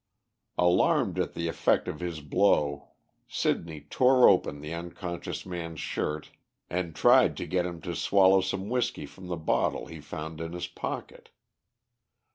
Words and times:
Alarmed 0.57 1.19
at 1.19 1.35
the 1.35 1.47
effect 1.47 1.87
of 1.87 1.99
his 1.99 2.21
blow, 2.21 2.87
Sidney 3.27 3.81
tore 3.81 4.27
open 4.27 4.59
the 4.59 4.73
unconscious 4.73 5.45
man's 5.45 5.79
shirt, 5.79 6.31
and 6.71 6.95
tried 6.95 7.37
to 7.37 7.45
get 7.45 7.67
him 7.67 7.79
to 7.81 7.95
swallow 7.95 8.41
some 8.41 8.67
whiskey 8.67 9.05
from 9.05 9.27
the 9.27 9.37
bottle 9.37 9.85
he 9.85 9.99
found 10.01 10.41
in 10.41 10.53
his 10.53 10.65
pocket. 10.65 11.29